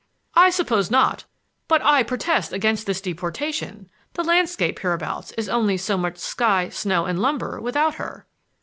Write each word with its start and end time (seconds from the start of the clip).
"I 0.33 0.49
suppose 0.49 0.89
not! 0.89 1.25
But 1.67 1.83
I 1.83 2.01
protest 2.01 2.51
against 2.53 2.87
this 2.87 3.01
deportation. 3.01 3.87
The 4.13 4.23
landscape 4.23 4.79
hereabouts 4.79 5.31
is 5.33 5.47
only 5.47 5.77
so 5.77 5.95
much 5.95 6.17
sky, 6.17 6.69
snow 6.69 7.05
and 7.05 7.19
lumber 7.19 7.61
without 7.61 7.93
her." 8.01 8.25